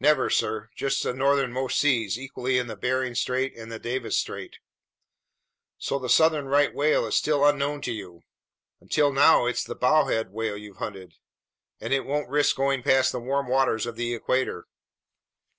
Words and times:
"Never, 0.00 0.30
sir. 0.30 0.70
Just 0.74 1.02
the 1.02 1.12
northernmost 1.12 1.78
seas, 1.78 2.18
equally 2.18 2.56
in 2.56 2.66
the 2.66 2.78
Bering 2.78 3.14
Strait 3.14 3.54
and 3.58 3.70
the 3.70 3.78
Davis 3.78 4.16
Strait." 4.16 4.56
"So 5.76 5.98
the 5.98 6.08
southern 6.08 6.46
right 6.46 6.72
whale 6.74 7.04
is 7.04 7.14
still 7.14 7.44
unknown 7.44 7.82
to 7.82 7.92
you. 7.92 8.22
Until 8.80 9.12
now 9.12 9.44
it's 9.44 9.62
the 9.62 9.74
bowhead 9.76 10.30
whale 10.32 10.56
you've 10.56 10.78
hunted, 10.78 11.12
and 11.78 11.92
it 11.92 12.06
won't 12.06 12.30
risk 12.30 12.56
going 12.56 12.82
past 12.82 13.12
the 13.12 13.20
warm 13.20 13.48
waters 13.48 13.84
of 13.84 13.96
the 13.96 14.14
equator." 14.14 14.66